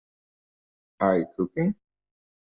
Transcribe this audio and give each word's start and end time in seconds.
Are 0.99 1.19
you 1.19 1.27
cooking? 1.37 1.75